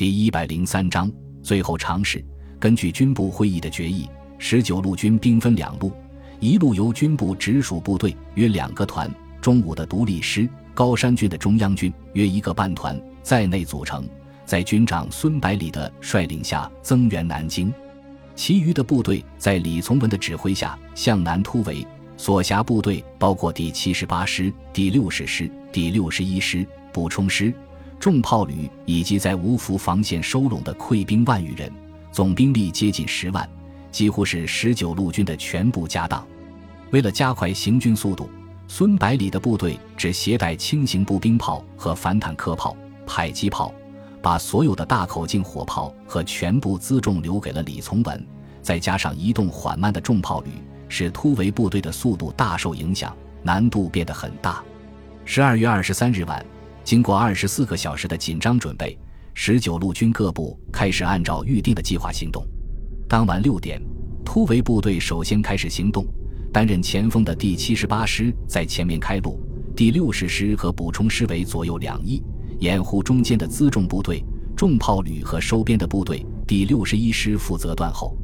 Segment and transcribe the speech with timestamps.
[0.00, 1.12] 第一百零三章
[1.42, 2.24] 最后尝试。
[2.58, 5.92] 根据军部会议的决议，十九路军兵分两路，
[6.38, 14.08] 一路由军部直属部队约两个团，中午的独立师、高山军的中央军约一个半团在内组成，
[14.46, 17.70] 在军长孙百里的率领下增援南京。
[18.34, 21.86] 其余的部队在李从文的指挥下向南突围，
[22.16, 27.52] 所辖部队包括第七十八师、第六十师、第六十一师、补充师、
[28.00, 31.70] 重炮旅以及在芜湖防线收拢的溃兵万余人。
[32.10, 33.48] 总兵力接近十万，
[33.92, 36.26] 几乎是十九路军的全部家当。
[36.90, 38.28] 为了加快行军速度，
[38.66, 42.76] 孙百里的部队只携带轻型步兵炮和反坦克炮、
[43.06, 43.72] 迫击炮，
[44.20, 48.26] 把所有的大口径火炮和全部辎重留给了李从文。
[48.62, 50.50] 再加上移动缓慢的重炮旅，
[50.88, 54.62] 使突围部队的速度大受影响，难度变得很大。
[55.24, 56.44] 十二月二十三日晚，
[56.84, 58.98] 经过二十四个小时的紧张准备。
[59.32, 62.44] 十九路军各部开始按照预定的计划行动。
[63.08, 63.80] 当晚六点，
[64.24, 66.04] 突围部队首先开始行动。
[66.52, 69.40] 担任前锋的第七十八师在前面开路，
[69.76, 72.22] 第六十师和补充师为左右两翼，
[72.58, 74.22] 掩护中间的辎重部队、
[74.56, 76.26] 重炮旅和收编的部队。
[76.46, 78.18] 第六十一师负责断后。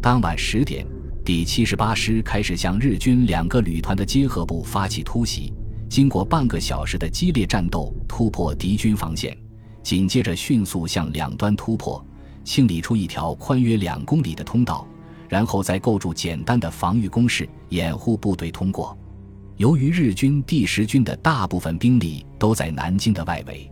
[0.00, 0.86] 当晚十点，
[1.22, 5.52] 第七十八师开始向日军两个旅团的结合部发起突袭。
[5.88, 9.36] 经过半个小时的激烈战斗，突破敌军防线。
[9.82, 12.04] 紧接着，迅速向两端突破，
[12.42, 14.86] 清理出一条宽约两公里的通道，
[15.28, 18.98] 然后再构筑简单的防御工事，掩护部队通过。
[19.58, 23.70] 由于日军第十军的大部分兵力都在南京的外围，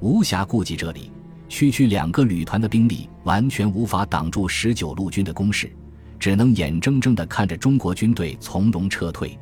[0.00, 1.10] 无暇顾及这里，
[1.48, 5.72] 区区两个旅团的兵力完全无法挡住十九路军的攻势，
[6.18, 9.38] 只能眼睁睁地看着中国军队从容撤退。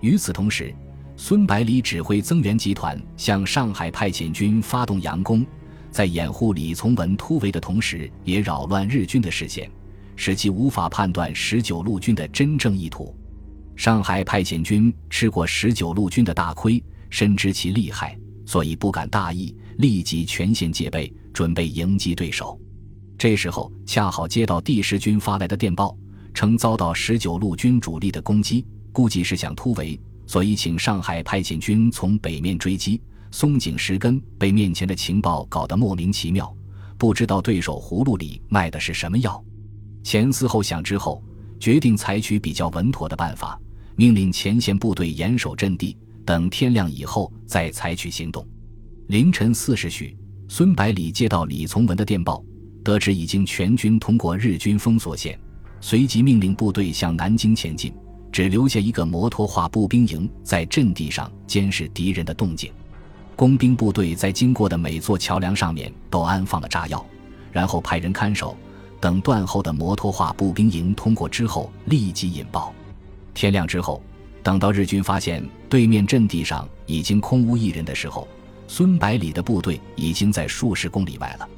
[0.00, 0.72] 与此同时，
[1.20, 5.44] 孙百里指挥增援集团向上海派遣军发动佯攻，
[5.90, 9.68] 在掩护李从文突围的同时，也扰乱日军的视线，
[10.14, 13.12] 使其无法判断十九路军的真正意图。
[13.74, 18.16] 上海派遣军吃过十九路军的大亏，深知其厉害，
[18.46, 22.58] 所以不敢大意，立即全线戒备，准备迎击对手。
[23.18, 25.98] 这时候恰好接到第十军发来的电报，
[26.32, 30.00] 称遭到十九路军主力的攻击，估计是想突围。
[30.28, 33.00] 所以，请上海派遣军从北面追击。
[33.30, 36.54] 松井石根被面前的情报搞得莫名其妙，
[36.96, 39.42] 不知道对手葫芦里卖的是什么药。
[40.02, 41.22] 前思后想之后，
[41.58, 43.58] 决定采取比较稳妥的办法，
[43.96, 45.96] 命令前线部队严守阵地，
[46.26, 48.46] 等天亮以后再采取行动。
[49.08, 50.14] 凌晨四时许，
[50.46, 52.44] 孙百里接到李从文的电报，
[52.84, 55.38] 得知已经全军通过日军封锁线，
[55.80, 57.94] 随即命令部队向南京前进。
[58.30, 62.70] 只留下一个摩托化步兵营在阵地上监视敌人的动静。
[63.34, 67.04] 工兵部队在经过的每座桥梁上面都安放了炸药，
[67.52, 68.56] 然后派人看守，
[69.00, 72.74] 等断后的摩托化步兵营通过之后立即引爆。
[73.34, 74.02] 天亮之后，
[74.42, 78.26] 等到日军发现对面阵地上已经空无一人的时候，
[78.66, 81.48] 孙百里的部队已经在数十公里外了。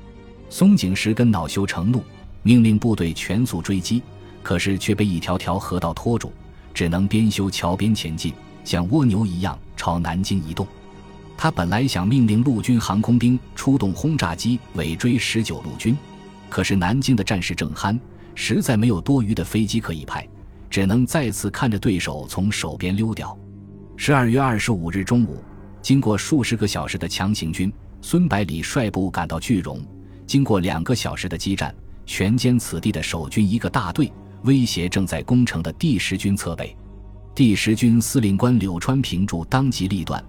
[0.50, 2.02] 松井石根恼羞成怒，
[2.42, 4.02] 命令部队全速追击，
[4.42, 6.30] 可是却被一条条河道拖住。
[6.72, 8.32] 只能边修桥边前进，
[8.64, 10.66] 像蜗牛一样朝南京移动。
[11.36, 15.96] 他本来想命令陆军航空兵出动轰炸机尾追十九路军，
[16.48, 17.98] 可是南京的战事正酣，
[18.34, 20.28] 实在没有多余的飞机可以派，
[20.68, 23.36] 只能再次看着对手从手边溜掉。
[23.96, 25.42] 十二月二十五日中午，
[25.80, 29.82] 经过数十个小时的强行军，孙百里率部赶到句容。
[30.26, 31.74] 经过两个小时的激战，
[32.06, 34.12] 全歼此地的守军一个大队。
[34.44, 36.74] 威胁正在攻城的第十军侧背，
[37.34, 40.22] 第十军司令官柳川平助当机立断，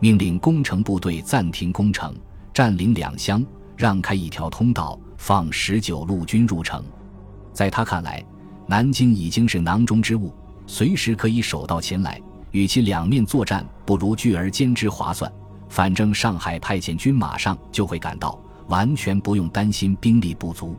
[0.00, 2.14] 命令攻城部队暂停攻城，
[2.54, 3.44] 占领两乡，
[3.76, 6.82] 让开一条通道，放十九路军入城。
[7.52, 8.24] 在他看来，
[8.66, 10.32] 南京已经是囊中之物，
[10.66, 12.20] 随时可以手到擒来，
[12.52, 15.30] 与其两面作战，不如聚而歼之划算。
[15.68, 20.74] 反正上海派遣军马上就会赶到，完全不用担心兵力不足。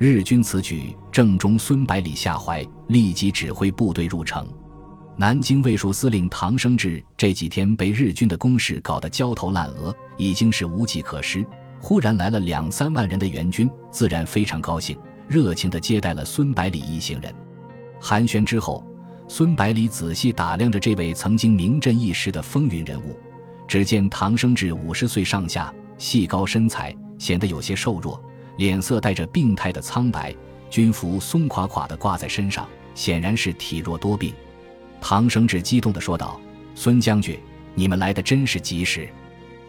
[0.00, 4.46] 日军此举正中孙百里下怀，立即指挥部队入城。
[5.16, 11.44] 南京卫戍司令唐生智这几天被日军的攻势搞得焦头烂额，已经是无计可施。
[11.80, 14.96] 忽然来了两三万人的援军，自然非常高兴，
[15.26, 17.34] 热情地接待了孙百里一行人。
[18.00, 18.86] 寒暄之后，
[19.26, 23.18] 孙百里仔细打量着这位曾经名震一时的风云人物。
[23.66, 28.22] 只见唐生智五十岁上下，细高身材，显得有些瘦弱。
[28.58, 30.34] 脸色带着病态的苍白，
[30.68, 34.34] 军服松垮垮的挂在身上，显然是体弱多病。
[35.00, 36.40] 唐生智激动地说道
[36.74, 37.38] ：“孙将军，
[37.74, 39.08] 你们来的真是及时。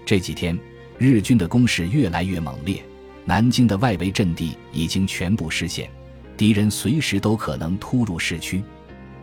[0.06, 0.58] 这几天
[0.98, 2.84] 日军的攻势越来越猛烈，
[3.26, 5.88] 南京的外围阵地已经全部失陷，
[6.36, 8.64] 敌人随时都可能突入市区。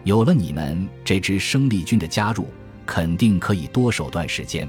[0.04, 2.48] 有了你们这支生力军的加入，
[2.86, 4.68] 肯定可以多守段时间。”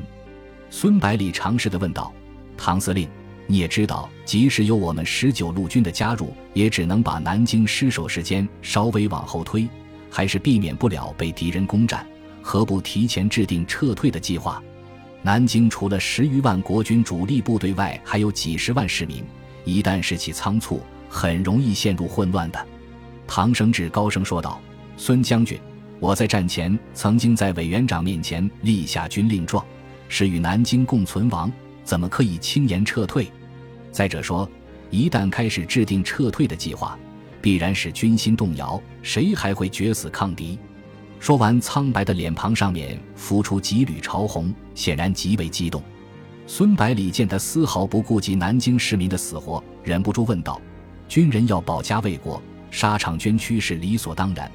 [0.71, 2.11] 孙百里尝试地问道
[2.57, 3.07] ：“唐司令，
[3.47, 9.67] 你也知道，即使有我们十九路军的加入，也只能把南京失守时间稍微往后推，
[10.11, 12.05] 还是避免不了被敌人攻占。
[12.41, 14.61] 何不提前制定撤退的计划？”
[15.23, 19.23] 南京除了十余万国军主力部队外，还有几十万市民。
[19.65, 22.67] 一旦士气仓促，很容易陷入混乱的。
[23.25, 24.61] 唐生智高声说道
[24.95, 25.59] ：“孙将军，
[25.99, 29.65] 我在战前曾经在委员长面前立下军令状，
[30.07, 31.51] 是与南京共存亡，
[31.83, 33.29] 怎么可以轻言撤退？
[33.97, 34.47] 再者说，
[34.91, 36.95] 一旦开始制定撤退的计划，
[37.41, 40.55] 必然使军心动摇，谁还会决死抗敌？”
[41.19, 45.81] 说完，苍白的脸庞上面浮出几缕潮红，显然极为激动。
[46.45, 50.61] 孙百里见他丝毫不顾及南京市民的死活，忍不住问道
[51.09, 52.39] ：“军人要保家卫国，
[52.69, 54.47] 沙场捐躯是理所当然。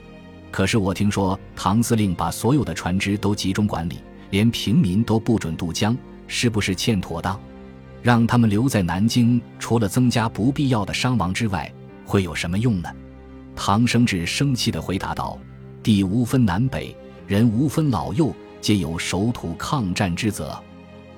[0.53, 3.99] 可是我听说唐司令把所有的船只都集中管理，
[4.31, 5.99] 连平民都不准渡江，
[6.29, 7.41] 是不是欠妥当？
[8.03, 11.73] 让他们留在南京，除了增加不必要的伤亡之外，
[12.05, 12.91] 会有什么用呢？”
[13.55, 15.39] 唐生智生气地回答道。
[15.83, 16.97] 地无分南北，
[17.27, 20.57] 人无分老幼，皆有守土抗战之责。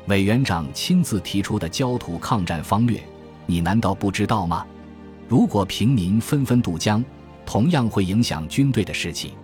[0.06, 2.98] 委员长亲自提出的焦土抗战方略，
[3.44, 4.66] 你难道不知道吗？
[5.28, 7.04] 如果平民纷纷渡江，
[7.44, 9.34] 同样会影响军队的士气。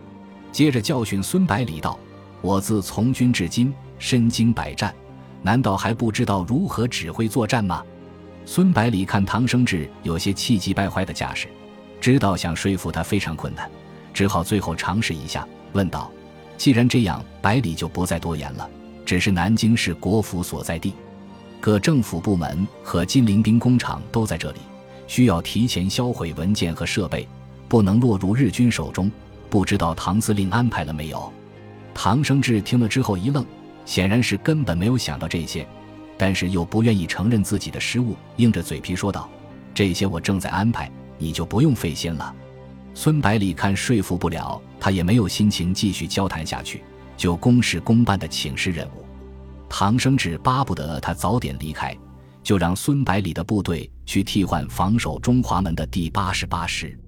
[0.50, 1.98] 接着教训孙百里道
[2.40, 4.94] ：“我自从军至今，身经百战，
[5.42, 7.82] 难道还不知道如何指挥作战吗？”
[8.46, 11.46] 孙百里看唐生智有些气急败坏的架势，
[12.00, 13.70] 知道想说服他非常困难。
[14.12, 16.10] 只好最后尝试一下，问道
[16.58, 18.68] ：“既然这样，百里就不再多言了。
[19.06, 20.94] 只是南京是国府所在地，
[21.60, 24.58] 各政府部门和金陵兵工厂都在这里，
[25.06, 27.28] 需要提前销毁文件和设备，
[27.68, 29.10] 不能落入日军手中。
[29.48, 31.32] 不知道唐司令安排了没有？”
[31.94, 33.44] 唐生智听了之后一愣，
[33.84, 35.66] 显然是根本没有想到这些，
[36.16, 39.28] 但是又不愿意承认自己的失误，硬着嘴皮说道
[39.74, 42.34] ：“这些我正在安排，你就不用费心了。”
[42.94, 46.82] 孙百里看说服不了他，也没有心情继续交谈下去，
[47.16, 49.04] 就公事公办的请示任务。
[49.68, 51.96] 唐生智巴不得他早点离开，
[52.42, 56.98] 就让孙百里的部队去替换防守中华门的第八十八师。